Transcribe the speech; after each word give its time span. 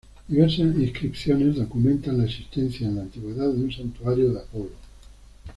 Diversas 0.27 0.75
inscripciones 0.79 1.57
documentan 1.57 2.17
la 2.17 2.23
existencia 2.23 2.87
en 2.87 2.95
la 2.95 3.01
Antigüedad 3.03 3.51
de 3.53 3.63
un 3.63 3.71
santuario 3.71 4.33
de 4.33 4.39
Apolo. 4.39 4.71